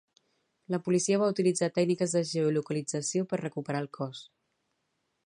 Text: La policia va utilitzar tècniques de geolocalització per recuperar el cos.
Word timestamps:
La 0.75 0.79
policia 0.85 1.19
va 1.23 1.27
utilitzar 1.33 1.69
tècniques 1.75 2.17
de 2.17 2.23
geolocalització 2.31 3.29
per 3.35 3.41
recuperar 3.43 3.83
el 3.87 3.91
cos. 3.99 4.27